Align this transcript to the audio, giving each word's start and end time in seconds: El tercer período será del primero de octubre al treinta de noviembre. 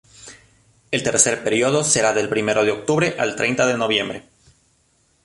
El 0.89 1.03
tercer 1.03 1.43
período 1.43 1.83
será 1.83 2.11
del 2.11 2.27
primero 2.27 2.63
de 2.65 2.71
octubre 2.71 3.15
al 3.19 3.35
treinta 3.35 3.67
de 3.67 3.77
noviembre. 3.77 4.23